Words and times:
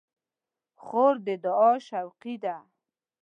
خور 0.83 1.15
د 1.25 1.27
دعا 1.43 1.71
شوقي 1.87 2.35
ده. 2.43 2.55